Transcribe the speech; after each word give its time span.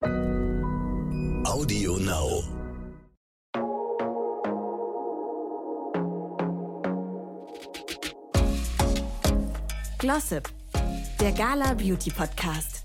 Audio 0.00 1.96
Now. 1.98 2.44
Glossip, 9.98 10.48
der 11.20 11.32
Gala 11.32 11.74
Beauty 11.74 12.10
Podcast. 12.10 12.82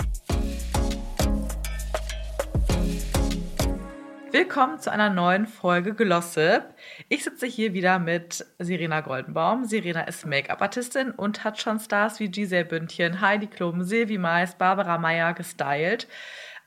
Willkommen 4.31 4.79
zu 4.79 4.91
einer 4.91 5.11
neuen 5.11 5.45
Folge 5.45 5.93
Glossip. 5.93 6.63
Ich 7.09 7.23
sitze 7.23 7.45
hier 7.45 7.73
wieder 7.73 7.99
mit 7.99 8.43
Serena 8.57 9.01
Goldenbaum. 9.01 9.65
Serena 9.65 10.01
ist 10.01 10.25
Make-up-Artistin 10.25 11.11
und 11.11 11.43
hat 11.43 11.61
schon 11.61 11.79
Stars 11.79 12.19
wie 12.19 12.29
Giselle 12.29 12.65
Bündchen, 12.65 13.21
Heidi 13.21 13.45
Klum, 13.45 13.83
Silvi 13.83 14.17
Mais, 14.17 14.55
Barbara 14.55 14.97
Meyer 14.97 15.35
gestylt. 15.35 16.07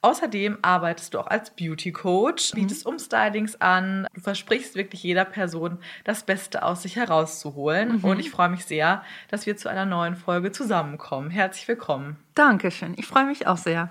Außerdem 0.03 0.59
arbeitest 0.63 1.15
du 1.15 1.21
auch 1.21 1.27
als 1.27 1.51
Beauty 1.51 1.93
Coach, 1.93 2.53
bietest 2.53 2.87
Umstylings 2.87 3.61
an. 3.61 4.07
Du 4.15 4.21
versprichst 4.21 4.75
wirklich 4.77 5.03
jeder 5.03 5.25
Person, 5.25 5.79
das 6.05 6.23
Beste 6.23 6.63
aus 6.63 6.83
sich 6.83 6.97
herauszuholen. 6.97 8.03
Und 8.03 8.21
ich 8.21 8.31
freue 8.31 8.49
mich 8.49 8.65
sehr, 8.65 9.03
dass 9.29 9.47
wir 9.47 9.57
zu 9.57 9.69
einer 9.69 9.85
neuen 9.87 10.15
Folge 10.17 10.53
zusammenkommen. 10.53 11.31
Herzlich 11.31 11.67
willkommen. 11.67 12.17
Dankeschön. 12.35 12.95
Ich 12.97 13.07
freue 13.07 13.27
mich 13.27 13.47
auch 13.47 13.57
sehr. 13.57 13.91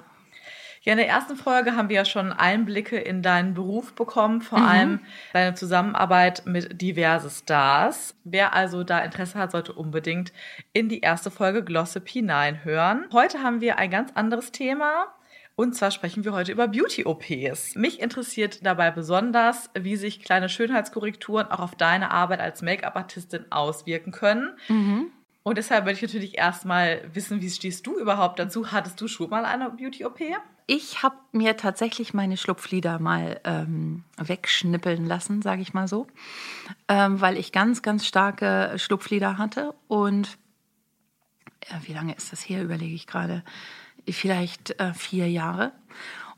Ja, 0.85 0.91
in 0.91 0.99
der 0.99 1.09
ersten 1.09 1.35
Folge 1.35 1.75
haben 1.75 1.89
wir 1.89 1.95
ja 1.95 2.05
schon 2.05 2.31
Einblicke 2.31 2.97
in 2.97 3.23
deinen 3.23 3.55
Beruf 3.55 3.93
bekommen, 3.95 4.41
vor 4.41 4.61
allem 4.61 4.99
deine 5.33 5.55
Zusammenarbeit 5.55 6.43
mit 6.45 6.79
diverse 6.79 7.31
Stars. 7.31 8.15
Wer 8.23 8.53
also 8.53 8.83
da 8.83 8.99
Interesse 8.99 9.39
hat, 9.39 9.51
sollte 9.51 9.73
unbedingt 9.73 10.31
in 10.73 10.87
die 10.87 10.99
erste 10.99 11.31
Folge 11.31 11.63
Glossip 11.63 12.07
hineinhören. 12.07 13.07
Heute 13.11 13.41
haben 13.41 13.61
wir 13.61 13.79
ein 13.79 13.89
ganz 13.89 14.11
anderes 14.13 14.51
Thema. 14.51 15.07
Und 15.55 15.73
zwar 15.73 15.91
sprechen 15.91 16.25
wir 16.25 16.33
heute 16.33 16.51
über 16.51 16.67
Beauty-OPs. 16.67 17.75
Mich 17.75 18.01
interessiert 18.01 18.65
dabei 18.65 18.91
besonders, 18.91 19.69
wie 19.73 19.95
sich 19.95 20.21
kleine 20.21 20.49
Schönheitskorrekturen 20.49 21.47
auch 21.47 21.59
auf 21.59 21.75
deine 21.75 22.11
Arbeit 22.11 22.41
als 22.41 22.61
Make-up-Artistin 22.61 23.45
auswirken 23.51 24.11
können. 24.11 24.57
Und 25.43 25.57
deshalb 25.57 25.85
würde 25.85 25.95
ich 25.95 26.01
natürlich 26.01 26.37
erstmal 26.37 27.01
wissen, 27.13 27.41
wie 27.41 27.49
stehst 27.49 27.87
du 27.87 27.97
überhaupt 27.97 28.39
dazu? 28.39 28.71
Hattest 28.71 28.99
du 28.99 29.07
schon 29.07 29.29
mal 29.29 29.45
eine 29.45 29.69
Beauty-OP? 29.69 30.19
Ich 30.67 31.03
habe 31.03 31.15
mir 31.31 31.55
tatsächlich 31.55 32.15
meine 32.15 32.37
Schlupflider 32.37 32.97
mal 32.97 33.39
ähm, 33.43 34.03
wegschnippeln 34.17 35.05
lassen, 35.05 35.43
sage 35.43 35.61
ich 35.61 35.75
mal 35.75 35.87
so, 35.87 36.07
ähm, 36.87 37.21
weil 37.21 37.37
ich 37.37 37.51
ganz, 37.51 37.83
ganz 37.83 38.07
starke 38.07 38.73
Schlupflider 38.77 39.37
hatte. 39.37 39.75
Und 39.87 40.39
ja, 41.69 41.79
wie 41.83 41.93
lange 41.93 42.15
ist 42.15 42.31
das 42.31 42.41
her, 42.41 42.63
überlege 42.63 42.95
ich 42.95 43.05
gerade. 43.05 43.43
Vielleicht 44.09 44.79
äh, 44.79 44.93
vier 44.93 45.29
Jahre. 45.29 45.71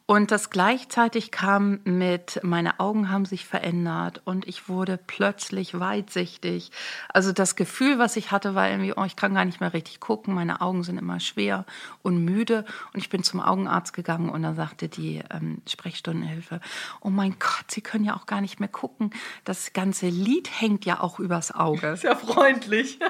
Und 0.09 0.31
das 0.31 0.49
gleichzeitig 0.49 1.31
kam 1.31 1.81
mit, 1.83 2.39
meine 2.41 2.79
Augen 2.79 3.11
haben 3.11 3.25
sich 3.25 3.45
verändert 3.45 4.21
und 4.23 4.47
ich 4.47 4.69
wurde 4.69 4.97
plötzlich 5.05 5.77
weitsichtig. 5.77 6.71
Also 7.13 7.33
das 7.33 7.57
Gefühl, 7.57 7.99
was 7.99 8.15
ich 8.15 8.31
hatte, 8.31 8.55
war 8.55 8.69
irgendwie, 8.69 8.93
oh, 8.95 9.03
ich 9.03 9.17
kann 9.17 9.35
gar 9.35 9.43
nicht 9.43 9.59
mehr 9.59 9.73
richtig 9.73 9.99
gucken, 9.99 10.33
meine 10.33 10.61
Augen 10.61 10.83
sind 10.83 10.97
immer 10.97 11.19
schwer 11.19 11.65
und 12.03 12.23
müde. 12.23 12.63
Und 12.93 13.01
ich 13.01 13.09
bin 13.09 13.21
zum 13.21 13.41
Augenarzt 13.41 13.91
gegangen 13.91 14.29
und 14.29 14.43
da 14.43 14.53
sagte 14.53 14.87
die 14.87 15.21
ähm, 15.29 15.61
Sprechstundenhilfe, 15.67 16.61
oh 17.01 17.09
mein 17.09 17.35
Gott, 17.37 17.69
Sie 17.69 17.81
können 17.81 18.05
ja 18.05 18.15
auch 18.15 18.27
gar 18.27 18.39
nicht 18.39 18.61
mehr 18.61 18.69
gucken. 18.69 19.11
Das 19.43 19.73
ganze 19.73 20.07
Lied 20.07 20.49
hängt 20.61 20.85
ja 20.85 21.01
auch 21.01 21.19
übers 21.19 21.53
Auge. 21.53 21.97
Sehr 21.97 22.15
freundlich. 22.15 22.97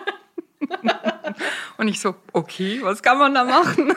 Und 1.78 1.88
ich 1.88 2.00
so, 2.00 2.16
okay, 2.34 2.80
was 2.82 3.04
kann 3.04 3.20
man 3.20 3.34
da 3.34 3.44
machen? 3.44 3.94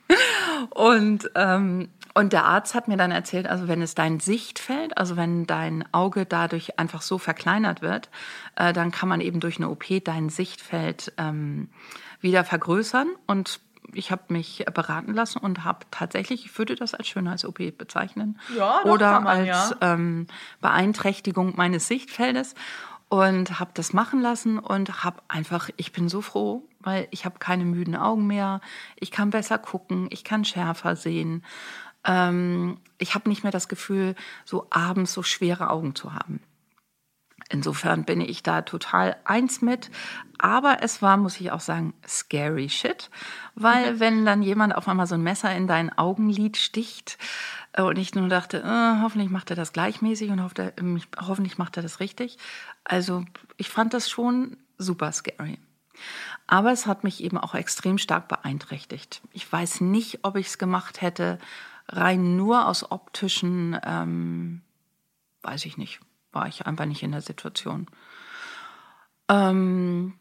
und, 0.70 1.30
ähm, 1.34 1.88
und 2.14 2.32
der 2.32 2.44
Arzt 2.44 2.74
hat 2.74 2.88
mir 2.88 2.96
dann 2.96 3.10
erzählt, 3.10 3.46
also 3.46 3.68
wenn 3.68 3.82
es 3.82 3.94
dein 3.94 4.20
Sichtfeld, 4.20 4.96
also 4.96 5.16
wenn 5.16 5.46
dein 5.46 5.84
Auge 5.92 6.26
dadurch 6.26 6.78
einfach 6.78 7.02
so 7.02 7.18
verkleinert 7.18 7.82
wird, 7.82 8.10
äh, 8.56 8.72
dann 8.72 8.90
kann 8.90 9.08
man 9.08 9.20
eben 9.20 9.40
durch 9.40 9.56
eine 9.56 9.70
OP 9.70 9.84
dein 10.04 10.28
Sichtfeld 10.28 11.12
ähm, 11.18 11.68
wieder 12.20 12.44
vergrößern. 12.44 13.08
Und 13.26 13.60
ich 13.94 14.10
habe 14.10 14.22
mich 14.28 14.64
beraten 14.72 15.14
lassen 15.14 15.38
und 15.38 15.64
habe 15.64 15.80
tatsächlich, 15.90 16.44
ich 16.44 16.58
würde 16.58 16.74
das 16.74 16.94
als 16.94 17.08
Schönheits-OP 17.08 17.76
bezeichnen. 17.76 18.38
Ja, 18.56 18.80
doch, 18.82 18.90
Oder 18.90 19.20
man, 19.20 19.26
als 19.26 19.46
ja. 19.48 19.94
ähm, 19.94 20.26
Beeinträchtigung 20.60 21.54
meines 21.56 21.88
Sichtfeldes 21.88 22.54
und 23.10 23.58
habe 23.58 23.72
das 23.74 23.92
machen 23.92 24.22
lassen 24.22 24.60
und 24.60 25.02
habe 25.02 25.20
einfach, 25.26 25.68
ich 25.76 25.90
bin 25.90 26.08
so 26.08 26.22
froh, 26.22 26.62
weil 26.78 27.08
ich 27.10 27.24
habe 27.24 27.40
keine 27.40 27.64
müden 27.64 27.96
Augen 27.96 28.28
mehr, 28.28 28.60
ich 28.94 29.10
kann 29.10 29.30
besser 29.30 29.58
gucken, 29.58 30.06
ich 30.10 30.22
kann 30.22 30.44
schärfer 30.44 30.94
sehen. 30.94 31.44
Ähm, 32.04 32.78
ich 32.98 33.16
habe 33.16 33.28
nicht 33.28 33.42
mehr 33.42 33.50
das 33.50 33.66
Gefühl, 33.66 34.14
so 34.44 34.68
abends 34.70 35.12
so 35.12 35.24
schwere 35.24 35.70
Augen 35.70 35.96
zu 35.96 36.14
haben. 36.14 36.40
Insofern 37.52 38.04
bin 38.04 38.20
ich 38.20 38.42
da 38.42 38.62
total 38.62 39.16
eins 39.24 39.60
mit. 39.60 39.90
Aber 40.38 40.78
es 40.82 41.02
war, 41.02 41.16
muss 41.16 41.40
ich 41.40 41.50
auch 41.50 41.60
sagen, 41.60 41.92
scary 42.06 42.68
shit. 42.68 43.10
Weil 43.56 44.00
wenn 44.00 44.24
dann 44.24 44.40
jemand 44.40 44.74
auf 44.74 44.88
einmal 44.88 45.06
so 45.06 45.16
ein 45.16 45.22
Messer 45.22 45.54
in 45.54 45.66
dein 45.66 45.96
Augenlid 45.98 46.56
sticht 46.56 47.18
äh, 47.72 47.82
und 47.82 47.98
ich 47.98 48.14
nur 48.14 48.28
dachte, 48.28 48.58
äh, 48.58 49.02
hoffentlich 49.02 49.30
macht 49.30 49.50
er 49.50 49.56
das 49.56 49.72
gleichmäßig 49.72 50.30
und 50.30 50.42
hofft 50.42 50.60
er, 50.60 50.78
ähm, 50.78 51.00
hoffentlich 51.20 51.58
macht 51.58 51.76
er 51.76 51.82
das 51.82 52.00
richtig. 52.00 52.38
Also 52.84 53.24
ich 53.56 53.68
fand 53.68 53.92
das 53.92 54.08
schon 54.08 54.56
super 54.78 55.12
scary. 55.12 55.58
Aber 56.46 56.72
es 56.72 56.86
hat 56.86 57.04
mich 57.04 57.22
eben 57.22 57.36
auch 57.36 57.54
extrem 57.54 57.98
stark 57.98 58.28
beeinträchtigt. 58.28 59.20
Ich 59.32 59.50
weiß 59.50 59.82
nicht, 59.82 60.20
ob 60.22 60.36
ich 60.36 60.46
es 60.46 60.58
gemacht 60.58 61.02
hätte, 61.02 61.38
rein 61.88 62.36
nur 62.36 62.66
aus 62.66 62.90
optischen, 62.90 63.78
ähm, 63.84 64.62
weiß 65.42 65.66
ich 65.66 65.76
nicht, 65.76 66.00
war 66.32 66.46
ich 66.48 66.66
einfach 66.66 66.84
nicht 66.86 67.02
in 67.02 67.12
der 67.12 67.20
Situation. 67.20 67.86
Ähm, 69.28 70.14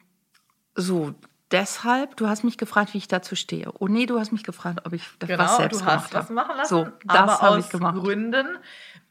so, 0.75 1.13
deshalb, 1.51 2.15
du 2.17 2.27
hast 2.27 2.43
mich 2.43 2.57
gefragt, 2.57 2.93
wie 2.93 2.99
ich 2.99 3.07
dazu 3.07 3.35
stehe. 3.35 3.71
Oh 3.79 3.87
nee, 3.87 4.05
du 4.05 4.19
hast 4.19 4.31
mich 4.31 4.43
gefragt, 4.43 4.81
ob 4.85 4.93
ich 4.93 5.03
das 5.19 5.27
Genau, 5.27 5.43
was 5.43 5.57
selbst 5.57 5.81
du 5.81 5.85
hast 5.85 6.13
was 6.13 6.23
habe. 6.25 6.33
machen 6.33 6.57
lassen. 6.57 6.69
So, 6.69 6.87
das 7.05 7.41
habe 7.41 7.57
aus 7.57 7.65
ich 7.65 7.71
gemacht. 7.71 7.95
Gründen. 7.97 8.47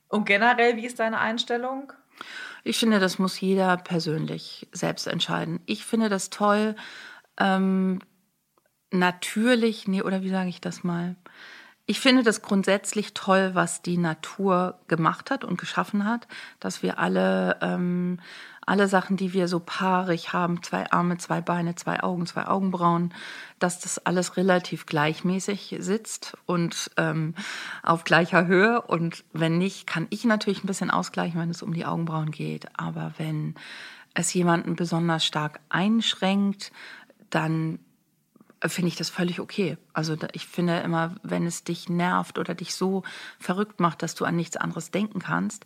Und 0.08 0.24
generell, 0.24 0.76
wie 0.76 0.86
ist 0.86 0.98
deine 0.98 1.18
Einstellung? 1.18 1.92
Ich 2.64 2.78
finde, 2.78 2.98
das 2.98 3.18
muss 3.18 3.40
jeder 3.40 3.76
persönlich 3.76 4.68
selbst 4.72 5.06
entscheiden. 5.06 5.60
Ich 5.66 5.84
finde 5.84 6.08
das 6.08 6.30
toll, 6.30 6.76
ähm, 7.38 8.00
natürlich, 8.90 9.86
nee, 9.86 10.02
oder 10.02 10.22
wie 10.22 10.30
sage 10.30 10.48
ich 10.48 10.60
das 10.60 10.82
mal? 10.82 11.16
Ich 11.90 12.00
finde 12.00 12.22
das 12.22 12.42
grundsätzlich 12.42 13.14
toll, 13.14 13.52
was 13.54 13.80
die 13.80 13.96
Natur 13.96 14.78
gemacht 14.88 15.30
hat 15.30 15.42
und 15.42 15.56
geschaffen 15.56 16.04
hat, 16.04 16.28
dass 16.60 16.82
wir 16.82 16.98
alle, 16.98 17.56
ähm, 17.62 18.20
alle 18.66 18.88
Sachen, 18.88 19.16
die 19.16 19.32
wir 19.32 19.48
so 19.48 19.58
paarig 19.58 20.34
haben, 20.34 20.62
zwei 20.62 20.92
Arme, 20.92 21.16
zwei 21.16 21.40
Beine, 21.40 21.76
zwei 21.76 22.02
Augen, 22.02 22.26
zwei 22.26 22.46
Augenbrauen, 22.46 23.14
dass 23.58 23.80
das 23.80 24.04
alles 24.04 24.36
relativ 24.36 24.84
gleichmäßig 24.84 25.76
sitzt 25.78 26.36
und 26.44 26.90
ähm, 26.98 27.34
auf 27.82 28.04
gleicher 28.04 28.46
Höhe. 28.46 28.82
Und 28.82 29.24
wenn 29.32 29.56
nicht, 29.56 29.86
kann 29.86 30.08
ich 30.10 30.26
natürlich 30.26 30.62
ein 30.62 30.66
bisschen 30.66 30.90
ausgleichen, 30.90 31.40
wenn 31.40 31.48
es 31.48 31.62
um 31.62 31.72
die 31.72 31.86
Augenbrauen 31.86 32.32
geht. 32.32 32.68
Aber 32.78 33.14
wenn 33.16 33.54
es 34.12 34.34
jemanden 34.34 34.76
besonders 34.76 35.24
stark 35.24 35.60
einschränkt, 35.70 36.70
dann 37.30 37.78
finde 38.66 38.88
ich 38.88 38.96
das 38.96 39.10
völlig 39.10 39.40
okay. 39.40 39.78
Also 39.92 40.16
ich 40.32 40.46
finde 40.46 40.78
immer, 40.80 41.14
wenn 41.22 41.46
es 41.46 41.64
dich 41.64 41.88
nervt 41.88 42.38
oder 42.38 42.54
dich 42.54 42.74
so 42.74 43.02
verrückt 43.38 43.80
macht, 43.80 44.02
dass 44.02 44.14
du 44.14 44.24
an 44.24 44.36
nichts 44.36 44.56
anderes 44.56 44.90
denken 44.90 45.20
kannst, 45.20 45.64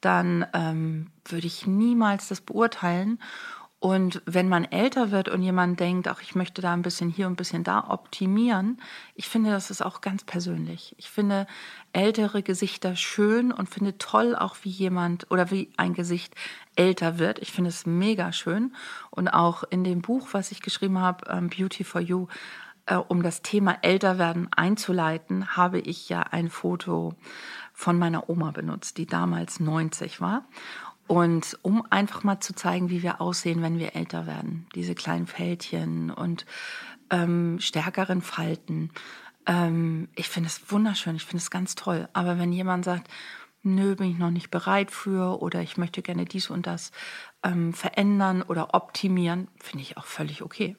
dann 0.00 0.46
ähm, 0.52 1.10
würde 1.24 1.46
ich 1.46 1.66
niemals 1.66 2.28
das 2.28 2.40
beurteilen. 2.40 3.20
Und 3.82 4.22
wenn 4.26 4.48
man 4.48 4.64
älter 4.64 5.10
wird 5.10 5.28
und 5.28 5.42
jemand 5.42 5.80
denkt, 5.80 6.06
ach, 6.06 6.22
ich 6.22 6.36
möchte 6.36 6.62
da 6.62 6.72
ein 6.72 6.82
bisschen 6.82 7.10
hier 7.10 7.26
und 7.26 7.32
ein 7.32 7.36
bisschen 7.36 7.64
da 7.64 7.90
optimieren, 7.90 8.80
ich 9.16 9.28
finde, 9.28 9.50
das 9.50 9.72
ist 9.72 9.82
auch 9.82 10.00
ganz 10.00 10.22
persönlich. 10.22 10.94
Ich 10.98 11.10
finde 11.10 11.48
ältere 11.92 12.44
Gesichter 12.44 12.94
schön 12.94 13.50
und 13.50 13.68
finde 13.68 13.98
toll 13.98 14.36
auch, 14.36 14.54
wie 14.62 14.70
jemand 14.70 15.28
oder 15.32 15.50
wie 15.50 15.68
ein 15.76 15.94
Gesicht 15.94 16.36
älter 16.76 17.18
wird. 17.18 17.40
Ich 17.40 17.50
finde 17.50 17.70
es 17.70 17.84
mega 17.84 18.32
schön. 18.32 18.72
Und 19.10 19.26
auch 19.26 19.64
in 19.64 19.82
dem 19.82 20.00
Buch, 20.00 20.28
was 20.30 20.52
ich 20.52 20.62
geschrieben 20.62 21.00
habe, 21.00 21.28
ähm, 21.28 21.50
Beauty 21.50 21.82
for 21.82 22.00
You, 22.00 22.28
äh, 22.86 22.94
um 22.94 23.24
das 23.24 23.42
Thema 23.42 23.78
Älterwerden 23.82 24.48
einzuleiten, 24.52 25.56
habe 25.56 25.80
ich 25.80 26.08
ja 26.08 26.20
ein 26.20 26.50
Foto 26.50 27.16
von 27.72 27.98
meiner 27.98 28.30
Oma 28.30 28.52
benutzt, 28.52 28.96
die 28.96 29.06
damals 29.06 29.58
90 29.58 30.20
war. 30.20 30.44
Und 31.12 31.58
um 31.60 31.84
einfach 31.90 32.24
mal 32.24 32.40
zu 32.40 32.54
zeigen, 32.54 32.88
wie 32.88 33.02
wir 33.02 33.20
aussehen, 33.20 33.60
wenn 33.60 33.78
wir 33.78 33.94
älter 33.94 34.26
werden. 34.26 34.66
Diese 34.74 34.94
kleinen 34.94 35.26
Fältchen 35.26 36.10
und 36.10 36.46
ähm, 37.10 37.58
stärkeren 37.60 38.22
Falten. 38.22 38.90
Ähm, 39.44 40.08
ich 40.14 40.30
finde 40.30 40.46
es 40.46 40.72
wunderschön, 40.72 41.16
ich 41.16 41.26
finde 41.26 41.42
es 41.42 41.50
ganz 41.50 41.74
toll. 41.74 42.08
Aber 42.14 42.38
wenn 42.38 42.50
jemand 42.50 42.86
sagt, 42.86 43.10
nö, 43.62 43.94
bin 43.94 44.10
ich 44.10 44.16
noch 44.16 44.30
nicht 44.30 44.50
bereit 44.50 44.90
für 44.90 45.42
oder 45.42 45.60
ich 45.60 45.76
möchte 45.76 46.00
gerne 46.00 46.24
dies 46.24 46.48
und 46.48 46.66
das 46.66 46.92
ähm, 47.42 47.74
verändern 47.74 48.40
oder 48.40 48.72
optimieren, 48.72 49.48
finde 49.60 49.82
ich 49.82 49.98
auch 49.98 50.06
völlig 50.06 50.40
okay. 50.40 50.78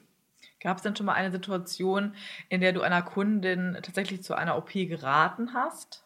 Gab 0.58 0.78
es 0.78 0.82
denn 0.82 0.96
schon 0.96 1.06
mal 1.06 1.12
eine 1.12 1.30
Situation, 1.30 2.16
in 2.48 2.60
der 2.60 2.72
du 2.72 2.82
einer 2.82 3.02
Kundin 3.02 3.78
tatsächlich 3.84 4.24
zu 4.24 4.34
einer 4.34 4.58
OP 4.58 4.72
geraten 4.72 5.54
hast? 5.54 6.02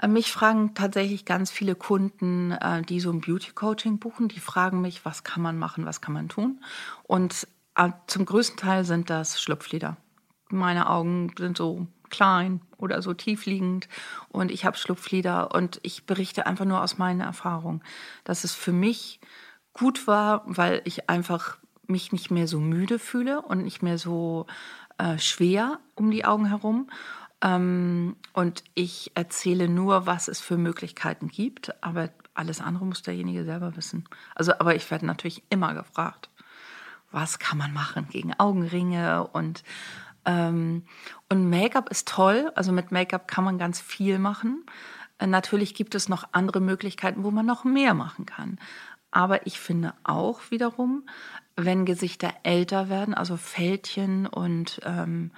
Äh, 0.00 0.08
mich 0.08 0.32
fragen 0.32 0.74
tatsächlich 0.74 1.24
ganz 1.24 1.50
viele 1.50 1.74
Kunden, 1.74 2.52
äh, 2.52 2.82
die 2.82 3.00
so 3.00 3.10
ein 3.10 3.20
Beauty-Coaching 3.20 3.98
buchen, 3.98 4.28
die 4.28 4.40
fragen 4.40 4.80
mich, 4.80 5.04
was 5.04 5.24
kann 5.24 5.42
man 5.42 5.58
machen, 5.58 5.86
was 5.86 6.00
kann 6.00 6.14
man 6.14 6.28
tun. 6.28 6.62
Und 7.04 7.46
äh, 7.74 7.90
zum 8.06 8.24
größten 8.24 8.56
Teil 8.56 8.84
sind 8.84 9.10
das 9.10 9.40
Schlupflider. 9.40 9.96
Meine 10.50 10.88
Augen 10.88 11.32
sind 11.36 11.56
so 11.56 11.86
klein 12.10 12.62
oder 12.78 13.02
so 13.02 13.12
tiefliegend 13.12 13.88
und 14.28 14.50
ich 14.50 14.64
habe 14.64 14.78
Schlupflider 14.78 15.54
und 15.54 15.78
ich 15.82 16.06
berichte 16.06 16.46
einfach 16.46 16.64
nur 16.64 16.82
aus 16.82 16.96
meiner 16.96 17.24
Erfahrung, 17.24 17.82
dass 18.24 18.44
es 18.44 18.54
für 18.54 18.72
mich 18.72 19.20
gut 19.74 20.06
war, 20.06 20.42
weil 20.46 20.80
ich 20.84 21.10
einfach 21.10 21.58
mich 21.86 22.12
nicht 22.12 22.30
mehr 22.30 22.48
so 22.48 22.60
müde 22.60 22.98
fühle 22.98 23.42
und 23.42 23.62
nicht 23.62 23.82
mehr 23.82 23.98
so 23.98 24.46
äh, 24.96 25.18
schwer 25.18 25.80
um 25.94 26.10
die 26.10 26.24
Augen 26.24 26.46
herum 26.46 26.88
ähm, 27.42 28.16
und 28.32 28.64
ich 28.74 29.12
erzähle 29.14 29.68
nur, 29.68 30.06
was 30.06 30.28
es 30.28 30.40
für 30.40 30.56
Möglichkeiten 30.56 31.28
gibt, 31.28 31.82
aber 31.82 32.10
alles 32.34 32.60
andere 32.60 32.84
muss 32.84 33.02
derjenige 33.02 33.44
selber 33.44 33.76
wissen. 33.76 34.04
Also, 34.34 34.52
aber 34.58 34.74
ich 34.74 34.90
werde 34.90 35.06
natürlich 35.06 35.42
immer 35.50 35.74
gefragt, 35.74 36.30
was 37.10 37.38
kann 37.38 37.58
man 37.58 37.72
machen 37.72 38.08
gegen 38.10 38.34
Augenringe 38.38 39.26
und 39.28 39.62
ähm, 40.24 40.82
und 41.28 41.48
Make-up 41.48 41.90
ist 41.90 42.08
toll. 42.08 42.52
Also 42.54 42.72
mit 42.72 42.92
Make-up 42.92 43.28
kann 43.28 43.44
man 43.44 43.56
ganz 43.56 43.80
viel 43.80 44.18
machen. 44.18 44.64
Äh, 45.18 45.26
natürlich 45.26 45.74
gibt 45.74 45.94
es 45.94 46.08
noch 46.08 46.28
andere 46.32 46.60
Möglichkeiten, 46.60 47.24
wo 47.24 47.30
man 47.30 47.46
noch 47.46 47.64
mehr 47.64 47.94
machen 47.94 48.26
kann. 48.26 48.58
Aber 49.10 49.46
ich 49.46 49.58
finde 49.58 49.94
auch 50.04 50.40
wiederum, 50.50 51.08
wenn 51.56 51.86
Gesichter 51.86 52.32
älter 52.42 52.88
werden, 52.88 53.14
also 53.14 53.36
Fältchen 53.36 54.26
und 54.26 54.80
ähm, 54.84 55.30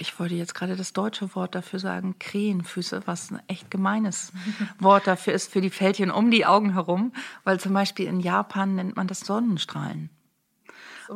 ich 0.00 0.18
wollte 0.18 0.34
jetzt 0.34 0.54
gerade 0.54 0.76
das 0.76 0.92
deutsche 0.92 1.34
Wort 1.34 1.54
dafür 1.54 1.78
sagen, 1.78 2.16
Krähenfüße, 2.18 3.02
was 3.06 3.30
ein 3.30 3.40
echt 3.48 3.70
gemeines 3.70 4.32
Wort 4.78 5.06
dafür 5.06 5.34
ist, 5.34 5.52
für 5.52 5.60
die 5.60 5.70
Fältchen 5.70 6.10
um 6.10 6.30
die 6.30 6.46
Augen 6.46 6.72
herum, 6.72 7.12
weil 7.44 7.60
zum 7.60 7.72
Beispiel 7.72 8.06
in 8.06 8.20
Japan 8.20 8.74
nennt 8.74 8.96
man 8.96 9.06
das 9.06 9.20
Sonnenstrahlen. 9.20 10.10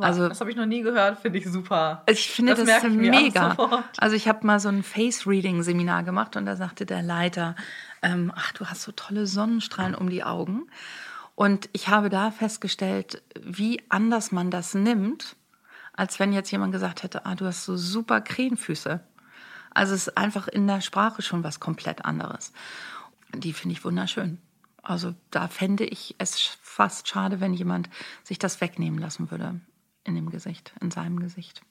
Also, 0.01 0.27
das 0.27 0.41
habe 0.41 0.51
ich 0.51 0.57
noch 0.57 0.65
nie 0.65 0.81
gehört, 0.81 1.19
finde 1.19 1.39
ich 1.39 1.47
super. 1.47 2.03
Ich 2.07 2.29
finde 2.29 2.53
das, 2.53 2.65
das 2.65 2.83
mega. 2.91 3.85
Also 3.97 4.15
ich 4.15 4.27
habe 4.27 4.45
mal 4.45 4.59
so 4.59 4.67
ein 4.67 4.83
Face-Reading-Seminar 4.83 6.03
gemacht 6.03 6.35
und 6.35 6.45
da 6.45 6.57
sagte 6.57 6.85
der 6.85 7.01
Leiter, 7.01 7.55
ähm, 8.01 8.29
ach, 8.35 8.51
du 8.51 8.65
hast 8.65 8.81
so 8.81 8.91
tolle 8.91 9.25
Sonnenstrahlen 9.25 9.95
um 9.95 10.09
die 10.09 10.23
Augen. 10.23 10.67
Und 11.35 11.69
ich 11.71 11.87
habe 11.87 12.09
da 12.09 12.31
festgestellt, 12.31 13.23
wie 13.41 13.81
anders 13.87 14.33
man 14.33 14.51
das 14.51 14.73
nimmt 14.73 15.37
als 15.95 16.19
wenn 16.19 16.33
jetzt 16.33 16.51
jemand 16.51 16.71
gesagt 16.71 17.03
hätte, 17.03 17.25
ah, 17.25 17.35
du 17.35 17.45
hast 17.45 17.65
so 17.65 17.77
super 17.77 18.21
Krähenfüße. 18.21 18.99
Also 19.73 19.93
es 19.93 20.07
ist 20.07 20.17
einfach 20.17 20.47
in 20.47 20.67
der 20.67 20.81
Sprache 20.81 21.21
schon 21.21 21.43
was 21.43 21.59
komplett 21.59 22.05
anderes. 22.05 22.53
Die 23.33 23.53
finde 23.53 23.73
ich 23.73 23.83
wunderschön. 23.83 24.39
Also 24.81 25.15
da 25.31 25.47
fände 25.47 25.85
ich 25.85 26.15
es 26.19 26.39
fast 26.61 27.07
schade, 27.07 27.39
wenn 27.41 27.53
jemand 27.53 27.89
sich 28.23 28.39
das 28.39 28.61
wegnehmen 28.61 28.99
lassen 28.99 29.31
würde 29.31 29.59
in 30.03 30.15
dem 30.15 30.29
Gesicht, 30.29 30.73
in 30.79 30.91
seinem 30.91 31.19
Gesicht 31.19 31.61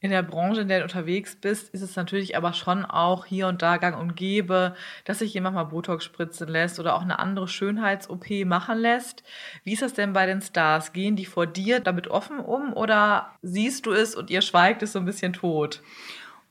in 0.00 0.10
der 0.10 0.22
Branche, 0.22 0.60
in 0.60 0.68
der 0.68 0.78
du 0.78 0.84
unterwegs 0.84 1.34
bist, 1.34 1.70
ist 1.70 1.82
es 1.82 1.96
natürlich 1.96 2.36
aber 2.36 2.52
schon 2.52 2.84
auch 2.84 3.24
hier 3.24 3.48
und 3.48 3.62
da 3.62 3.78
gang 3.78 3.98
und 3.98 4.14
gäbe, 4.14 4.76
dass 5.04 5.18
sich 5.18 5.34
jemand 5.34 5.56
mal 5.56 5.64
Botox 5.64 6.04
spritzen 6.04 6.46
lässt 6.46 6.78
oder 6.78 6.94
auch 6.94 7.02
eine 7.02 7.18
andere 7.18 7.48
Schönheits-OP 7.48 8.44
machen 8.44 8.78
lässt. 8.78 9.24
Wie 9.64 9.72
ist 9.72 9.82
das 9.82 9.94
denn 9.94 10.12
bei 10.12 10.26
den 10.26 10.40
Stars? 10.40 10.92
Gehen 10.92 11.16
die 11.16 11.26
vor 11.26 11.46
dir 11.46 11.80
damit 11.80 12.06
offen 12.08 12.38
um 12.38 12.72
oder 12.72 13.32
siehst 13.42 13.86
du 13.86 13.92
es 13.92 14.14
und 14.14 14.30
ihr 14.30 14.42
schweigt 14.42 14.82
es 14.82 14.92
so 14.92 15.00
ein 15.00 15.04
bisschen 15.04 15.32
tot? 15.32 15.82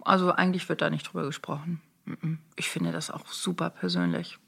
Also 0.04 0.32
eigentlich 0.34 0.68
wird 0.68 0.82
da 0.82 0.90
nicht 0.90 1.04
drüber 1.04 1.26
gesprochen. 1.26 1.82
Ich 2.58 2.70
finde 2.70 2.92
das 2.92 3.12
auch 3.12 3.28
super 3.28 3.70
persönlich. 3.70 4.40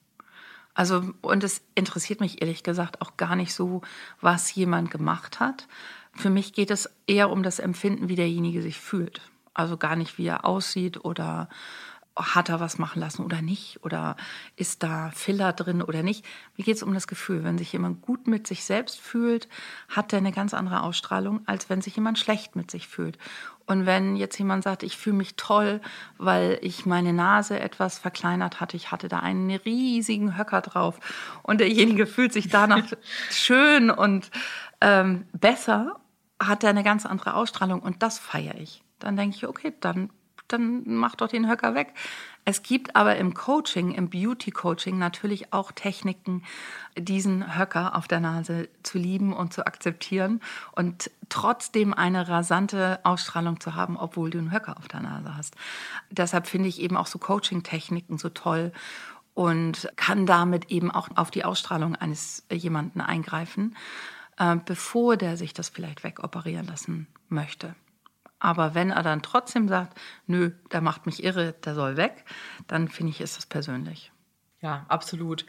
Also, 0.73 1.13
und 1.21 1.43
es 1.43 1.61
interessiert 1.75 2.21
mich 2.21 2.41
ehrlich 2.41 2.63
gesagt 2.63 3.01
auch 3.01 3.17
gar 3.17 3.35
nicht 3.35 3.53
so, 3.53 3.81
was 4.21 4.53
jemand 4.55 4.91
gemacht 4.91 5.39
hat. 5.39 5.67
Für 6.13 6.29
mich 6.29 6.53
geht 6.53 6.71
es 6.71 6.89
eher 7.07 7.29
um 7.29 7.43
das 7.43 7.59
Empfinden, 7.59 8.09
wie 8.09 8.15
derjenige 8.15 8.61
sich 8.61 8.77
fühlt. 8.79 9.21
Also 9.53 9.77
gar 9.77 9.95
nicht, 9.95 10.17
wie 10.17 10.27
er 10.27 10.45
aussieht 10.45 11.03
oder 11.03 11.49
hat 12.19 12.49
er 12.49 12.59
was 12.59 12.77
machen 12.77 12.99
lassen 12.99 13.23
oder 13.23 13.41
nicht 13.41 13.83
oder 13.83 14.15
ist 14.55 14.83
da 14.83 15.11
Filler 15.11 15.53
drin 15.53 15.81
oder 15.81 16.03
nicht. 16.03 16.25
Mir 16.57 16.65
geht 16.65 16.75
es 16.75 16.83
um 16.83 16.93
das 16.93 17.07
Gefühl. 17.07 17.43
Wenn 17.43 17.57
sich 17.57 17.71
jemand 17.71 18.01
gut 18.01 18.27
mit 18.27 18.45
sich 18.45 18.63
selbst 18.65 18.99
fühlt, 18.99 19.47
hat 19.87 20.11
er 20.11 20.17
eine 20.17 20.31
ganz 20.31 20.53
andere 20.53 20.83
Ausstrahlung, 20.83 21.41
als 21.45 21.69
wenn 21.69 21.81
sich 21.81 21.95
jemand 21.95 22.19
schlecht 22.19 22.55
mit 22.55 22.69
sich 22.69 22.87
fühlt. 22.87 23.17
Und 23.65 23.85
wenn 23.85 24.15
jetzt 24.15 24.37
jemand 24.37 24.63
sagt, 24.63 24.83
ich 24.83 24.97
fühle 24.97 25.15
mich 25.15 25.35
toll, 25.35 25.79
weil 26.17 26.57
ich 26.61 26.85
meine 26.85 27.13
Nase 27.13 27.59
etwas 27.59 27.99
verkleinert 27.99 28.59
hatte, 28.59 28.75
ich 28.75 28.91
hatte 28.91 29.07
da 29.07 29.19
einen 29.19 29.51
riesigen 29.51 30.37
Höcker 30.37 30.61
drauf 30.61 30.99
und 31.43 31.59
derjenige 31.59 32.07
fühlt 32.07 32.33
sich 32.33 32.49
danach 32.49 32.85
schön 33.29 33.91
und 33.91 34.31
ähm, 34.81 35.25
besser 35.33 35.99
hat 36.41 36.63
er 36.63 36.69
eine 36.69 36.83
ganz 36.83 37.05
andere 37.05 37.33
Ausstrahlung 37.33 37.81
und 37.81 38.01
das 38.01 38.17
feiere 38.17 38.55
ich. 38.55 38.83
Dann 38.99 39.17
denke 39.17 39.35
ich, 39.35 39.47
okay, 39.47 39.73
dann, 39.81 40.09
dann 40.47 40.83
mach 40.85 41.15
doch 41.15 41.27
den 41.27 41.49
Höcker 41.49 41.75
weg. 41.75 41.93
Es 42.45 42.63
gibt 42.63 42.95
aber 42.95 43.17
im 43.17 43.33
Coaching, 43.33 43.91
im 43.91 44.09
Beauty-Coaching 44.09 44.97
natürlich 44.97 45.53
auch 45.53 45.71
Techniken, 45.71 46.43
diesen 46.97 47.57
Höcker 47.57 47.95
auf 47.95 48.07
der 48.07 48.19
Nase 48.21 48.69
zu 48.81 48.97
lieben 48.97 49.33
und 49.33 49.53
zu 49.53 49.67
akzeptieren 49.67 50.41
und 50.71 51.11
trotzdem 51.27 51.93
eine 51.93 52.27
rasante 52.27 52.99
Ausstrahlung 53.03 53.59
zu 53.59 53.75
haben, 53.75 53.97
obwohl 53.97 54.29
du 54.31 54.39
einen 54.39 54.51
Höcker 54.51 54.77
auf 54.77 54.87
der 54.87 55.01
Nase 55.01 55.35
hast. 55.35 55.55
Deshalb 56.09 56.47
finde 56.47 56.69
ich 56.69 56.81
eben 56.81 56.97
auch 56.97 57.07
so 57.07 57.19
Coaching-Techniken 57.19 58.17
so 58.17 58.29
toll 58.29 58.71
und 59.35 59.89
kann 59.95 60.25
damit 60.25 60.71
eben 60.71 60.89
auch 60.89 61.09
auf 61.15 61.31
die 61.31 61.45
Ausstrahlung 61.45 61.95
eines 61.95 62.45
jemanden 62.51 63.01
eingreifen. 63.01 63.75
Äh, 64.39 64.55
bevor 64.65 65.17
der 65.17 65.35
sich 65.35 65.53
das 65.53 65.67
vielleicht 65.69 66.03
wegoperieren 66.03 66.65
lassen 66.65 67.07
möchte. 67.27 67.75
Aber 68.39 68.73
wenn 68.73 68.89
er 68.89 69.03
dann 69.03 69.21
trotzdem 69.21 69.67
sagt, 69.67 69.99
nö, 70.25 70.51
der 70.71 70.79
macht 70.79 71.05
mich 71.05 71.25
irre, 71.25 71.53
der 71.65 71.75
soll 71.75 71.97
weg, 71.97 72.23
dann 72.67 72.87
finde 72.87 73.11
ich, 73.11 73.19
ist 73.19 73.35
das 73.35 73.45
persönlich. 73.45 74.13
Ja, 74.61 74.85
absolut. 74.87 75.45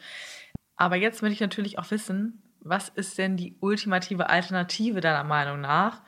Aber 0.76 0.96
jetzt 0.96 1.22
will 1.22 1.30
ich 1.30 1.40
natürlich 1.40 1.78
auch 1.78 1.88
wissen, 1.92 2.42
was 2.60 2.88
ist 2.88 3.16
denn 3.16 3.36
die 3.36 3.56
ultimative 3.60 4.28
Alternative 4.28 5.00
deiner 5.00 5.24
Meinung 5.24 5.60
nach? 5.60 6.02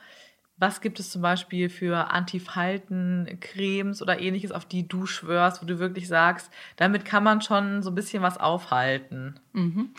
Was 0.57 0.81
gibt 0.81 0.99
es 0.99 1.09
zum 1.09 1.21
Beispiel 1.21 1.69
für 1.69 2.11
Antifalten-Cremes 2.11 4.01
oder 4.01 4.19
ähnliches, 4.19 4.51
auf 4.51 4.65
die 4.65 4.87
du 4.87 5.05
schwörst, 5.05 5.61
wo 5.61 5.65
du 5.65 5.79
wirklich 5.79 6.07
sagst, 6.07 6.51
damit 6.75 7.05
kann 7.05 7.23
man 7.23 7.41
schon 7.41 7.81
so 7.81 7.91
ein 7.91 7.95
bisschen 7.95 8.21
was 8.21 8.37
aufhalten? 8.37 9.39
Mhm. 9.53 9.93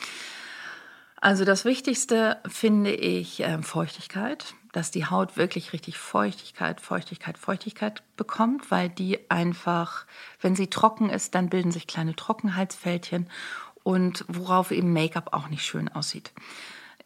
Also 1.24 1.46
das 1.46 1.64
Wichtigste 1.64 2.36
finde 2.46 2.92
ich 2.92 3.40
äh, 3.40 3.62
Feuchtigkeit, 3.62 4.54
dass 4.72 4.90
die 4.90 5.06
Haut 5.06 5.38
wirklich 5.38 5.72
richtig 5.72 5.96
Feuchtigkeit, 5.96 6.82
Feuchtigkeit, 6.82 7.38
Feuchtigkeit 7.38 8.02
bekommt, 8.18 8.70
weil 8.70 8.90
die 8.90 9.30
einfach, 9.30 10.04
wenn 10.42 10.54
sie 10.54 10.66
trocken 10.66 11.08
ist, 11.08 11.34
dann 11.34 11.48
bilden 11.48 11.72
sich 11.72 11.86
kleine 11.86 12.14
Trockenheitsfältchen 12.14 13.30
und 13.82 14.26
worauf 14.28 14.70
eben 14.70 14.92
Make-up 14.92 15.32
auch 15.32 15.48
nicht 15.48 15.64
schön 15.64 15.88
aussieht. 15.88 16.34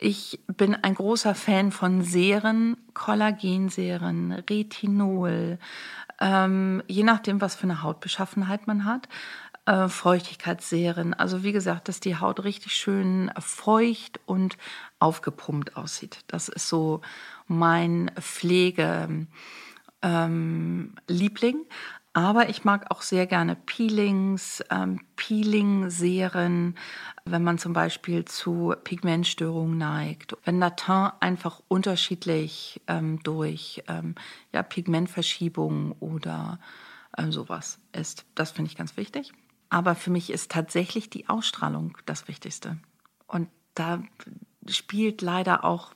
Ich 0.01 0.41
bin 0.49 0.75
ein 0.75 0.95
großer 0.95 1.37
Fan 1.37 1.71
von 1.71 2.03
Seren, 2.03 2.77
Kollagenseren, 2.95 4.33
Retinol, 4.33 5.61
ähm, 6.21 6.83
je 6.89 7.05
nachdem, 7.05 7.41
was 7.41 7.55
für 7.55 7.65
eine 7.65 7.85
Hautbeschaffenheit 7.85 8.67
man 8.67 8.85
hat 8.85 9.09
äh, 9.69 9.89
Feuchtigkeitsserien. 9.89 11.13
Also 11.13 11.43
wie 11.43 11.53
gesagt, 11.53 11.89
dass 11.89 12.01
die 12.01 12.17
Haut 12.17 12.43
richtig 12.43 12.73
schön 12.75 13.31
feucht 13.39 14.19
und 14.25 14.57
aufgepumpt 14.99 15.77
aussieht. 15.77 16.21
Das 16.27 16.49
ist 16.49 16.69
so 16.69 17.03
mein 17.47 18.11
Pflegeliebling. 18.19 19.29
Ähm, 20.03 20.95
aber 22.15 22.49
ich 22.49 22.65
mag 22.65 22.91
auch 22.91 23.03
sehr 23.03 23.27
gerne 23.27 23.57
Peelings, 23.57 24.65
ähm, 24.71 25.01
Peeling-Serien, 25.17 26.75
wenn 27.27 27.43
man 27.45 27.59
zum 27.59 27.75
Beispiel 27.75 28.25
zu 28.25 28.75
Pigmentstörungen 28.85 29.77
neigt. 29.77 30.35
Wenn 30.45 30.61
Teint 30.77 31.13
einfach 31.21 31.61
unterschiedlich 31.69 32.81
ähm, 32.87 33.23
durch 33.23 33.85
ähm, 33.87 34.15
ja, 34.55 34.63
Pigmentverschiebung 34.63 35.93
oder 36.01 36.59
ähm, 37.19 37.33
sowas 37.33 37.79
ist. 37.93 38.25
Das 38.35 38.51
finde 38.51 38.71
ich 38.71 38.77
ganz 38.79 38.97
wichtig. 38.97 39.35
Aber 39.71 39.95
für 39.95 40.11
mich 40.11 40.31
ist 40.31 40.51
tatsächlich 40.51 41.11
die 41.11 41.29
Ausstrahlung 41.29 41.97
das 42.07 42.29
Wichtigste. 42.29 42.79
Und 43.27 43.49
da 43.75 44.03
spielt 44.67 45.23
leider 45.23 45.65
auch, 45.65 45.93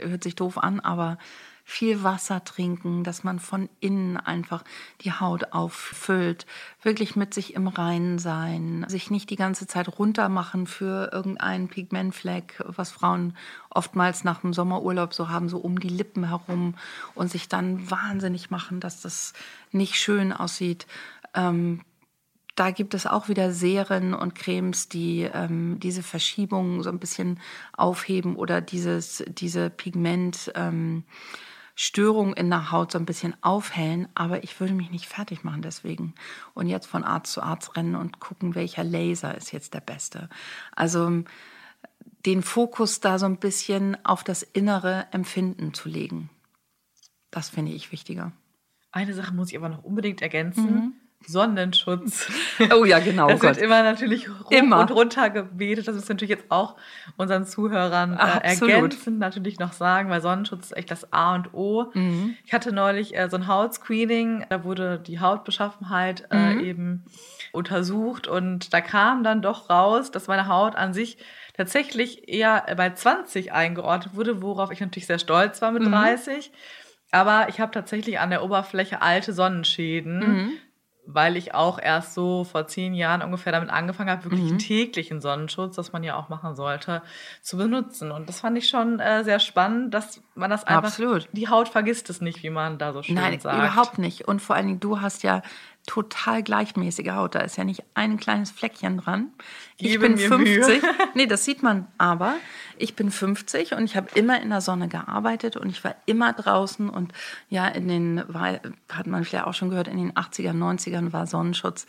hört 0.00 0.24
sich 0.24 0.34
doof 0.34 0.58
an, 0.58 0.80
aber 0.80 1.18
viel 1.64 2.02
Wasser 2.02 2.44
trinken, 2.44 3.04
dass 3.04 3.24
man 3.24 3.38
von 3.38 3.68
innen 3.80 4.16
einfach 4.16 4.64
die 5.02 5.12
Haut 5.12 5.52
auffüllt, 5.52 6.44
wirklich 6.82 7.14
mit 7.16 7.32
sich 7.32 7.54
im 7.54 7.68
Reinen 7.68 8.18
sein, 8.18 8.84
sich 8.88 9.10
nicht 9.10 9.30
die 9.30 9.36
ganze 9.36 9.66
Zeit 9.66 9.98
runtermachen 9.98 10.66
für 10.66 11.10
irgendeinen 11.12 11.68
Pigmentfleck, 11.68 12.62
was 12.66 12.90
Frauen 12.90 13.36
oftmals 13.70 14.24
nach 14.24 14.40
dem 14.40 14.52
Sommerurlaub 14.52 15.14
so 15.14 15.28
haben, 15.28 15.48
so 15.48 15.58
um 15.58 15.78
die 15.78 15.88
Lippen 15.88 16.28
herum 16.28 16.74
und 17.14 17.30
sich 17.30 17.48
dann 17.48 17.90
wahnsinnig 17.90 18.50
machen, 18.50 18.80
dass 18.80 19.00
das 19.00 19.32
nicht 19.70 19.94
schön 19.94 20.32
aussieht. 20.32 20.86
Ähm, 21.34 21.82
da 22.54 22.70
gibt 22.70 22.94
es 22.94 23.06
auch 23.06 23.28
wieder 23.28 23.52
Serien 23.52 24.12
und 24.12 24.34
Cremes, 24.34 24.88
die 24.88 25.22
ähm, 25.22 25.80
diese 25.80 26.02
Verschiebungen 26.02 26.82
so 26.82 26.90
ein 26.90 26.98
bisschen 26.98 27.40
aufheben 27.72 28.36
oder 28.36 28.60
dieses, 28.60 29.24
diese 29.26 29.70
Pigmentstörung 29.70 31.04
ähm, 32.28 32.34
in 32.36 32.50
der 32.50 32.70
Haut 32.70 32.92
so 32.92 32.98
ein 32.98 33.06
bisschen 33.06 33.34
aufhellen. 33.42 34.08
Aber 34.14 34.44
ich 34.44 34.60
würde 34.60 34.74
mich 34.74 34.90
nicht 34.90 35.06
fertig 35.06 35.44
machen 35.44 35.62
deswegen. 35.62 36.14
Und 36.52 36.66
jetzt 36.66 36.86
von 36.86 37.04
Arzt 37.04 37.32
zu 37.32 37.42
Arzt 37.42 37.74
rennen 37.76 37.96
und 37.96 38.20
gucken, 38.20 38.54
welcher 38.54 38.84
Laser 38.84 39.34
ist 39.34 39.52
jetzt 39.52 39.72
der 39.72 39.80
beste. 39.80 40.28
Also 40.76 41.24
den 42.26 42.42
Fokus 42.42 43.00
da 43.00 43.18
so 43.18 43.26
ein 43.26 43.38
bisschen 43.38 43.96
auf 44.04 44.24
das 44.24 44.42
innere 44.42 45.06
Empfinden 45.10 45.72
zu 45.72 45.88
legen. 45.88 46.28
Das 47.30 47.48
finde 47.48 47.72
ich 47.72 47.92
wichtiger. 47.92 48.32
Eine 48.90 49.14
Sache 49.14 49.32
muss 49.32 49.50
ich 49.50 49.56
aber 49.56 49.70
noch 49.70 49.84
unbedingt 49.84 50.20
ergänzen. 50.20 50.74
Mhm. 50.74 50.92
Sonnenschutz. 51.26 52.30
Oh 52.74 52.84
ja, 52.84 52.98
genau. 52.98 53.28
Das 53.28 53.42
wird 53.42 53.58
immer 53.58 53.82
natürlich 53.82 54.28
hoch 54.28 54.50
immer. 54.50 54.80
und 54.80 54.90
runter 54.90 55.30
gebetet. 55.30 55.88
Das 55.88 55.94
müssen 55.94 56.08
wir 56.08 56.14
natürlich 56.14 56.30
jetzt 56.30 56.50
auch 56.50 56.76
unseren 57.16 57.44
Zuhörern 57.46 58.14
äh, 58.14 58.48
ergänzend 58.48 59.18
natürlich 59.18 59.58
noch 59.58 59.72
sagen, 59.72 60.10
weil 60.10 60.20
Sonnenschutz 60.20 60.66
ist 60.66 60.76
echt 60.76 60.90
das 60.90 61.12
A 61.12 61.34
und 61.34 61.54
O. 61.54 61.90
Mhm. 61.94 62.36
Ich 62.44 62.52
hatte 62.52 62.72
neulich 62.72 63.16
äh, 63.16 63.28
so 63.28 63.36
ein 63.36 63.46
Hautscreening, 63.46 64.46
da 64.48 64.64
wurde 64.64 64.98
die 64.98 65.20
Hautbeschaffenheit 65.20 66.28
äh, 66.30 66.54
mhm. 66.54 66.60
eben 66.60 67.04
untersucht 67.52 68.26
und 68.26 68.72
da 68.72 68.80
kam 68.80 69.24
dann 69.24 69.42
doch 69.42 69.68
raus, 69.70 70.10
dass 70.10 70.28
meine 70.28 70.48
Haut 70.48 70.76
an 70.76 70.94
sich 70.94 71.18
tatsächlich 71.56 72.28
eher 72.28 72.64
bei 72.76 72.90
20 72.90 73.52
eingeordnet 73.52 74.14
wurde, 74.14 74.42
worauf 74.42 74.70
ich 74.70 74.80
natürlich 74.80 75.06
sehr 75.06 75.18
stolz 75.18 75.60
war 75.62 75.72
mit 75.72 75.82
mhm. 75.82 75.92
30. 75.92 76.50
Aber 77.10 77.48
ich 77.50 77.60
habe 77.60 77.72
tatsächlich 77.72 78.18
an 78.20 78.30
der 78.30 78.42
Oberfläche 78.42 79.02
alte 79.02 79.32
Sonnenschäden. 79.32 80.18
Mhm 80.18 80.52
weil 81.04 81.36
ich 81.36 81.54
auch 81.54 81.78
erst 81.80 82.14
so 82.14 82.44
vor 82.44 82.66
zehn 82.68 82.94
Jahren 82.94 83.22
ungefähr 83.22 83.52
damit 83.52 83.70
angefangen 83.70 84.10
habe, 84.10 84.24
wirklich 84.24 84.52
mhm. 84.52 84.58
täglichen 84.58 85.20
Sonnenschutz, 85.20 85.76
das 85.76 85.92
man 85.92 86.04
ja 86.04 86.16
auch 86.16 86.28
machen 86.28 86.54
sollte, 86.54 87.02
zu 87.40 87.56
benutzen. 87.56 88.12
Und 88.12 88.28
das 88.28 88.40
fand 88.40 88.56
ich 88.56 88.68
schon 88.68 89.00
äh, 89.00 89.24
sehr 89.24 89.40
spannend, 89.40 89.94
dass 89.94 90.22
man 90.34 90.50
das 90.50 90.64
einfach, 90.64 90.84
Absolut. 90.84 91.28
die 91.32 91.48
Haut 91.48 91.68
vergisst 91.68 92.08
es 92.08 92.20
nicht, 92.20 92.42
wie 92.42 92.50
man 92.50 92.78
da 92.78 92.92
so 92.92 93.02
schön 93.02 93.16
Nein, 93.16 93.40
sagt. 93.40 93.56
Nein, 93.56 93.66
überhaupt 93.66 93.98
nicht. 93.98 94.28
Und 94.28 94.40
vor 94.40 94.56
allen 94.56 94.66
Dingen, 94.66 94.80
du 94.80 95.00
hast 95.00 95.22
ja 95.22 95.42
total 95.86 96.42
gleichmäßige 96.42 97.10
Haut. 97.10 97.34
Da 97.34 97.40
ist 97.40 97.56
ja 97.56 97.64
nicht 97.64 97.82
ein 97.94 98.16
kleines 98.18 98.50
Fleckchen 98.50 98.98
dran. 98.98 99.32
Ich 99.78 99.98
bin 99.98 100.16
50. 100.16 100.82
nee, 101.14 101.26
das 101.26 101.44
sieht 101.44 101.62
man 101.62 101.88
aber. 101.98 102.34
Ich 102.76 102.94
bin 102.94 103.10
50 103.10 103.74
und 103.74 103.84
ich 103.84 103.96
habe 103.96 104.08
immer 104.14 104.40
in 104.40 104.50
der 104.50 104.60
Sonne 104.60 104.88
gearbeitet 104.88 105.56
und 105.56 105.68
ich 105.68 105.82
war 105.82 105.96
immer 106.06 106.32
draußen 106.32 106.88
und 106.88 107.12
ja, 107.48 107.66
in 107.66 107.88
den, 107.88 108.22
war, 108.28 108.60
hat 108.90 109.06
man 109.06 109.24
vielleicht 109.24 109.46
auch 109.46 109.54
schon 109.54 109.70
gehört, 109.70 109.88
in 109.88 109.98
den 109.98 110.12
80er, 110.12 110.52
90ern 110.52 111.12
war 111.12 111.26
Sonnenschutz 111.26 111.86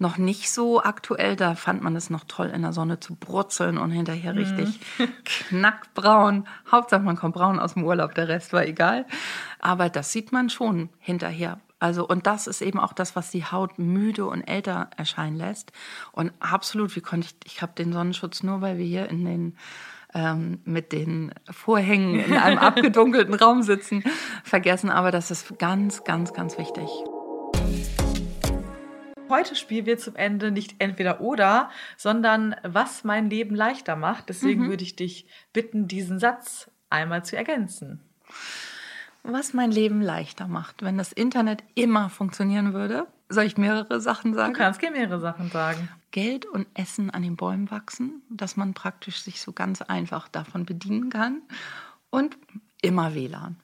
noch 0.00 0.16
nicht 0.16 0.50
so 0.50 0.82
aktuell. 0.82 1.36
Da 1.36 1.54
fand 1.54 1.82
man 1.82 1.94
es 1.94 2.10
noch 2.10 2.24
toll, 2.26 2.48
in 2.48 2.62
der 2.62 2.72
Sonne 2.72 2.98
zu 3.00 3.14
brutzeln 3.14 3.78
und 3.78 3.90
hinterher 3.90 4.34
richtig 4.34 4.80
mm. 4.98 5.04
knackbraun. 5.24 6.48
Hauptsache, 6.70 7.02
man 7.02 7.16
kommt 7.16 7.34
braun 7.34 7.60
aus 7.60 7.74
dem 7.74 7.84
Urlaub, 7.84 8.14
der 8.14 8.28
Rest 8.28 8.52
war 8.52 8.64
egal. 8.66 9.06
Aber 9.60 9.90
das 9.90 10.10
sieht 10.10 10.32
man 10.32 10.48
schon 10.48 10.88
hinterher. 10.98 11.60
Also, 11.80 12.06
und 12.06 12.26
das 12.26 12.46
ist 12.46 12.60
eben 12.60 12.78
auch 12.78 12.92
das, 12.92 13.16
was 13.16 13.30
die 13.30 13.44
Haut 13.44 13.78
müde 13.78 14.26
und 14.26 14.42
älter 14.42 14.90
erscheinen 14.96 15.36
lässt. 15.36 15.72
Und 16.12 16.30
absolut, 16.38 16.94
wie 16.94 17.00
konnte 17.00 17.26
ich, 17.26 17.52
ich 17.52 17.62
habe 17.62 17.72
den 17.72 17.92
Sonnenschutz 17.92 18.42
nur, 18.42 18.60
weil 18.60 18.76
wir 18.76 18.84
hier 18.84 19.08
in 19.08 19.24
den, 19.24 19.56
ähm, 20.12 20.60
mit 20.64 20.92
den 20.92 21.32
Vorhängen 21.50 22.20
in 22.20 22.36
einem 22.36 22.58
abgedunkelten 22.58 23.34
Raum 23.34 23.62
sitzen, 23.62 24.04
vergessen. 24.44 24.90
Aber 24.90 25.10
das 25.10 25.30
ist 25.30 25.58
ganz, 25.58 26.04
ganz, 26.04 26.34
ganz 26.34 26.58
wichtig. 26.58 26.88
Heute 29.30 29.56
spielen 29.56 29.86
wir 29.86 29.96
zum 29.96 30.16
Ende 30.16 30.50
nicht 30.50 30.74
entweder 30.80 31.22
oder, 31.22 31.70
sondern 31.96 32.56
was 32.62 33.04
mein 33.04 33.30
Leben 33.30 33.54
leichter 33.54 33.96
macht. 33.96 34.28
Deswegen 34.28 34.64
mhm. 34.64 34.68
würde 34.68 34.82
ich 34.82 34.96
dich 34.96 35.26
bitten, 35.54 35.88
diesen 35.88 36.18
Satz 36.18 36.70
einmal 36.90 37.24
zu 37.24 37.38
ergänzen 37.38 38.02
was 39.22 39.52
mein 39.52 39.70
Leben 39.70 40.02
leichter 40.02 40.48
macht. 40.48 40.82
Wenn 40.82 40.98
das 40.98 41.12
Internet 41.12 41.62
immer 41.74 42.10
funktionieren 42.10 42.72
würde, 42.72 43.06
soll 43.28 43.44
ich 43.44 43.56
mehrere 43.56 44.00
Sachen 44.00 44.34
sagen? 44.34 44.54
Du 44.54 44.58
kannst 44.58 44.80
gerne 44.80 44.98
mehrere 44.98 45.20
Sachen 45.20 45.50
sagen. 45.50 45.88
Geld 46.10 46.46
und 46.46 46.66
Essen 46.74 47.10
an 47.10 47.22
den 47.22 47.36
Bäumen 47.36 47.70
wachsen, 47.70 48.22
dass 48.28 48.56
man 48.56 48.74
praktisch 48.74 49.22
sich 49.22 49.40
so 49.40 49.52
ganz 49.52 49.82
einfach 49.82 50.28
davon 50.28 50.66
bedienen 50.66 51.10
kann. 51.10 51.42
Und 52.10 52.36
immer 52.82 53.14
WLAN. 53.14 53.56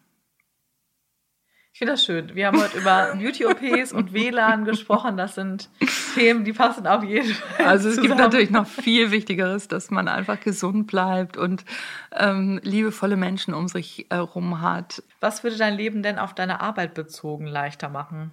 Ich 1.76 1.78
finde 1.78 1.92
das 1.92 2.06
schön. 2.06 2.34
Wir 2.34 2.46
haben 2.46 2.58
heute 2.58 2.78
über 2.78 3.14
Beauty-OPs 3.18 3.92
und 3.92 4.14
WLAN 4.14 4.64
gesprochen. 4.64 5.18
Das 5.18 5.34
sind 5.34 5.68
Themen, 6.14 6.42
die 6.42 6.54
passen 6.54 6.86
auf 6.86 7.04
jeden 7.04 7.28
Fall. 7.34 7.66
Also 7.66 7.90
es 7.90 7.96
zusammen. 7.96 8.16
gibt 8.16 8.18
natürlich 8.18 8.48
noch 8.48 8.66
viel 8.66 9.10
Wichtigeres, 9.10 9.68
dass 9.68 9.90
man 9.90 10.08
einfach 10.08 10.40
gesund 10.40 10.86
bleibt 10.86 11.36
und 11.36 11.66
ähm, 12.14 12.60
liebevolle 12.62 13.18
Menschen 13.18 13.52
um 13.52 13.68
sich 13.68 14.06
herum 14.08 14.62
hat. 14.62 15.02
Was 15.20 15.44
würde 15.44 15.58
dein 15.58 15.74
Leben 15.74 16.02
denn 16.02 16.18
auf 16.18 16.32
deine 16.32 16.62
Arbeit 16.62 16.94
bezogen 16.94 17.46
leichter 17.46 17.90
machen? 17.90 18.32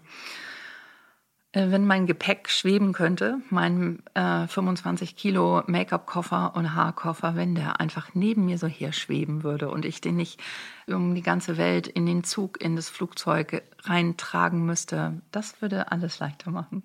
Äh, 1.54 1.70
wenn 1.70 1.86
mein 1.86 2.08
Gepäck 2.08 2.50
schweben 2.50 2.94
könnte, 2.94 3.38
mein 3.52 4.00
äh, 4.16 4.48
25 4.48 5.16
Kilo 5.16 5.62
Make-up-Koffer 5.68 6.56
und 6.56 6.74
Haarkoffer, 6.74 7.36
wenn 7.36 7.54
der 7.54 7.80
einfach 7.80 8.10
neben 8.14 8.46
mir 8.46 8.58
so 8.58 8.66
her 8.66 8.92
schweben 8.92 9.44
würde 9.44 9.70
und 9.70 9.86
ich 9.86 10.02
den 10.02 10.16
nicht 10.16 10.42
um 10.88 11.14
die 11.14 11.22
ganze 11.22 11.58
Welt 11.58 11.88
in 11.88 12.08
den 12.08 12.24
Zug, 12.24 12.60
in 12.60 12.76
das 12.76 12.90
Flugzeug 12.90 13.62
reintragen 13.84 14.66
müsste, 14.66 15.22
das 15.32 15.62
würde 15.62 15.92
alles 15.92 16.20
leichter 16.20 16.50
machen. 16.50 16.84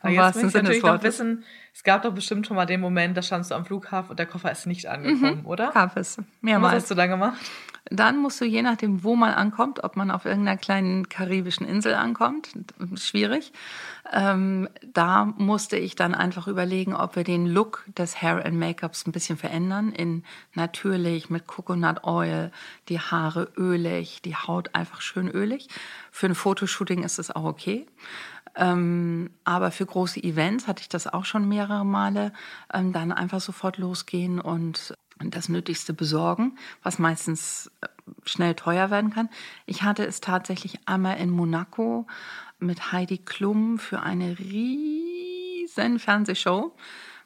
Aber 0.00 0.10
jetzt 0.10 0.42
muss 0.42 0.54
ich 0.54 0.62
natürlich 0.62 0.82
noch 0.82 1.02
wissen, 1.04 1.44
es 1.72 1.84
gab 1.84 2.02
doch 2.02 2.12
bestimmt 2.12 2.46
schon 2.46 2.56
mal 2.56 2.66
den 2.66 2.80
Moment, 2.80 3.16
da 3.16 3.22
standst 3.22 3.52
du 3.52 3.54
am 3.54 3.64
Flughafen 3.64 4.10
und 4.10 4.18
der 4.18 4.26
Koffer 4.26 4.50
ist 4.50 4.66
nicht 4.66 4.86
angekommen, 4.86 5.42
mhm, 5.42 5.46
oder? 5.46 5.70
Gab 5.70 5.96
es, 5.96 6.20
mehrmals. 6.40 6.74
Was 6.74 6.82
hast 6.82 6.90
du 6.90 6.94
da 6.96 7.06
gemacht? 7.06 7.38
Dann 7.90 8.18
musst 8.18 8.40
du 8.40 8.44
je 8.44 8.62
nachdem, 8.62 9.02
wo 9.02 9.16
man 9.16 9.32
ankommt, 9.32 9.82
ob 9.82 9.96
man 9.96 10.10
auf 10.10 10.24
irgendeiner 10.26 10.58
kleinen 10.58 11.08
karibischen 11.08 11.66
Insel 11.66 11.94
ankommt, 11.94 12.50
schwierig. 12.96 13.52
Ähm, 14.12 14.68
da 14.92 15.24
musste 15.24 15.76
ich 15.76 15.94
dann 15.94 16.14
einfach 16.14 16.48
überlegen, 16.48 16.94
ob 16.94 17.16
wir 17.16 17.24
den 17.24 17.46
Look 17.46 17.84
des 17.96 18.20
Hair 18.20 18.44
and 18.44 18.58
Make-ups 18.58 19.06
ein 19.06 19.12
bisschen 19.12 19.38
verändern 19.38 19.92
in 19.92 20.24
natürlich 20.54 21.30
mit 21.30 21.46
Coconut 21.46 22.04
Oil, 22.04 22.50
die 22.88 23.00
Haare 23.00 23.52
ölig, 23.56 24.20
die 24.22 24.36
Haut 24.36 24.74
einfach 24.74 25.00
schön 25.00 25.28
ölig. 25.28 25.68
Für 26.10 26.26
ein 26.26 26.34
Fotoshooting 26.34 27.04
ist 27.04 27.18
es 27.18 27.30
auch 27.30 27.44
okay. 27.44 27.86
Ähm, 28.54 29.30
aber 29.44 29.70
für 29.70 29.86
große 29.86 30.22
Events 30.22 30.66
hatte 30.66 30.82
ich 30.82 30.88
das 30.88 31.06
auch 31.06 31.24
schon 31.24 31.48
mehrere 31.48 31.84
Male. 31.84 32.32
Ähm, 32.72 32.92
dann 32.92 33.12
einfach 33.12 33.40
sofort 33.40 33.78
losgehen 33.78 34.40
und 34.40 34.94
das 35.24 35.48
Nötigste 35.48 35.92
besorgen, 35.92 36.58
was 36.82 36.98
meistens 36.98 37.70
äh, 37.80 37.88
schnell 38.24 38.54
teuer 38.54 38.90
werden 38.90 39.10
kann. 39.10 39.28
Ich 39.66 39.82
hatte 39.82 40.06
es 40.06 40.20
tatsächlich 40.20 40.78
einmal 40.86 41.18
in 41.18 41.30
Monaco 41.30 42.06
mit 42.58 42.92
Heidi 42.92 43.18
Klum 43.18 43.78
für 43.78 44.00
eine 44.00 44.38
riesen 44.38 45.98
Fernsehshow 45.98 46.74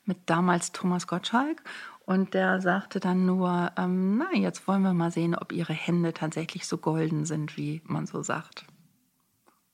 mit 0.05 0.19
damals 0.27 0.73
Thomas 0.73 1.07
Gottschalk. 1.07 1.63
Und 2.05 2.35
der 2.35 2.61
sagte 2.61 2.99
dann 2.99 3.27
nur, 3.27 3.73
ähm, 3.77 4.19
na, 4.19 4.37
jetzt 4.37 4.67
wollen 4.67 4.83
wir 4.83 4.93
mal 4.93 5.13
sehen, 5.13 5.37
ob 5.37 5.53
ihre 5.53 5.73
Hände 5.73 6.13
tatsächlich 6.13 6.67
so 6.67 6.79
golden 6.79 7.25
sind, 7.25 7.57
wie 7.57 7.81
man 7.85 8.07
so 8.07 8.23
sagt. 8.23 8.67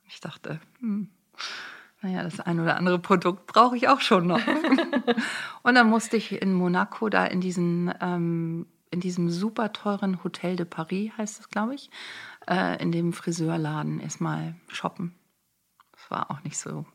Ich 0.05 0.21
dachte, 0.21 0.61
hm, 0.81 1.09
naja, 2.03 2.23
das 2.23 2.41
ein 2.41 2.61
oder 2.61 2.77
andere 2.77 2.99
Produkt 2.99 3.47
brauche 3.47 3.77
ich 3.77 3.89
auch 3.89 4.01
schon 4.01 4.27
noch. 4.27 4.41
und 5.63 5.75
dann 5.75 5.89
musste 5.89 6.17
ich 6.17 6.41
in 6.41 6.53
Monaco 6.53 7.09
da 7.09 7.25
in 7.25 7.41
diesen 7.41 7.93
ähm, 8.01 8.67
in 8.91 9.01
diesem 9.01 9.31
super 9.31 9.73
teuren 9.73 10.23
Hotel 10.25 10.57
de 10.57 10.65
Paris, 10.65 11.11
heißt 11.19 11.41
es, 11.41 11.49
glaube 11.51 11.75
ich, 11.75 11.91
äh, 12.49 12.81
in 12.83 12.93
dem 12.93 13.13
Friseurladen 13.13 14.01
erstmal 14.01 14.55
shoppen. 14.69 15.15
Das 15.93 16.11
war 16.11 16.31
auch 16.31 16.43
nicht 16.43 16.59
so 16.59 16.87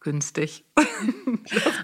günstig. 0.00 0.64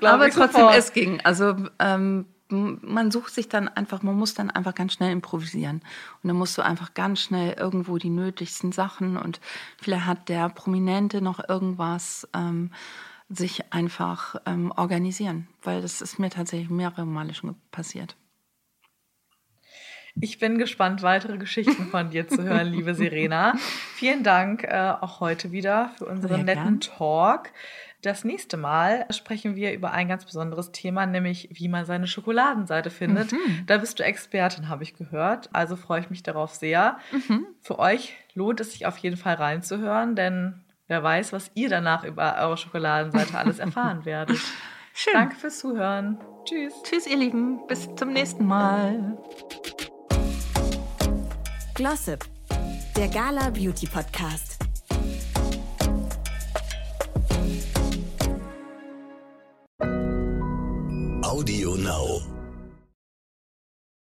Aber 0.01 0.31
trotzdem, 0.31 0.63
sofort. 0.63 0.77
es 0.77 0.93
ging. 0.93 1.21
Also 1.21 1.55
ähm, 1.79 2.27
man 2.49 3.11
sucht 3.11 3.35
sich 3.35 3.49
dann 3.49 3.69
einfach, 3.69 4.03
man 4.03 4.15
muss 4.15 4.35
dann 4.35 4.51
einfach 4.51 4.75
ganz 4.75 4.95
schnell 4.95 5.13
improvisieren. 5.13 5.83
Und 6.23 6.29
dann 6.29 6.37
musst 6.37 6.57
du 6.59 6.63
einfach 6.63 6.95
ganz 6.95 7.21
schnell 7.21 7.55
irgendwo 7.55 7.99
die 7.99 8.11
nötigsten 8.11 8.73
Sachen 8.73 9.17
und 9.17 9.41
vielleicht 9.81 10.07
hat 10.07 10.29
der 10.29 10.49
Prominente 10.49 11.21
noch 11.21 11.49
irgendwas 11.49 12.29
ähm, 12.35 12.71
sich 13.29 13.73
einfach 13.73 14.37
ähm, 14.47 14.73
organisieren, 14.77 15.49
weil 15.63 15.83
das 15.83 16.01
ist 16.01 16.19
mir 16.19 16.31
tatsächlich 16.31 16.71
mehrere 16.71 17.05
Male 17.05 17.35
schon 17.35 17.57
passiert. 17.71 18.17
Ich 20.19 20.39
bin 20.39 20.57
gespannt, 20.57 21.03
weitere 21.03 21.37
Geschichten 21.37 21.89
von 21.89 22.11
dir 22.11 22.27
zu 22.27 22.43
hören, 22.43 22.69
liebe 22.69 22.95
Serena. 22.95 23.55
Vielen 23.97 24.23
Dank 24.23 24.65
äh, 24.65 24.95
auch 25.01 25.21
heute 25.21 25.53
wieder 25.53 25.91
für 25.99 26.07
unseren 26.07 26.37
Sehr 26.37 26.45
netten 26.45 26.81
gern. 26.81 26.81
Talk. 26.81 27.51
Das 28.07 28.23
nächste 28.23 28.57
Mal 28.57 29.05
sprechen 29.11 29.57
wir 29.57 29.73
über 29.73 29.91
ein 29.91 30.07
ganz 30.07 30.25
besonderes 30.25 30.71
Thema, 30.71 31.07
nämlich 31.07 31.49
wie 31.51 31.67
man 31.67 31.85
seine 31.85 32.07
Schokoladenseite 32.07 32.89
findet. 32.89 33.33
Mhm. 33.33 33.65
Da 33.67 33.79
bist 33.79 33.99
du 33.99 34.05
Expertin, 34.05 34.69
habe 34.69 34.85
ich 34.85 34.95
gehört. 34.95 35.49
Also 35.53 35.75
freue 35.75 36.03
ich 36.03 36.09
mich 36.09 36.23
darauf 36.23 36.55
sehr. 36.55 36.99
Mhm. 37.11 37.49
Für 37.63 37.81
euch 37.81 38.15
lohnt 38.33 38.61
es 38.61 38.71
sich 38.71 38.87
auf 38.87 38.97
jeden 38.99 39.17
Fall 39.17 39.35
reinzuhören, 39.35 40.15
denn 40.15 40.63
wer 40.87 41.03
weiß, 41.03 41.33
was 41.33 41.51
ihr 41.55 41.69
danach 41.69 42.05
über 42.05 42.37
eure 42.39 42.57
Schokoladenseite 42.57 43.37
alles 43.37 43.59
erfahren 43.59 44.05
werdet. 44.05 44.39
Schön. 44.95 45.15
Danke 45.15 45.35
fürs 45.35 45.59
Zuhören. 45.59 46.21
Tschüss. 46.45 46.75
Tschüss, 46.85 47.09
ihr 47.09 47.17
Lieben. 47.17 47.67
Bis 47.67 47.89
zum 47.97 48.13
nächsten 48.13 48.47
Mal. 48.47 49.19
Glossip, 51.75 52.25
der 52.97 53.09
Gala 53.09 53.51
Beauty 53.51 53.89
Podcast. 53.89 54.56